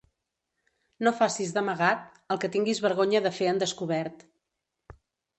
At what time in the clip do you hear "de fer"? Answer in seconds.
3.27-3.49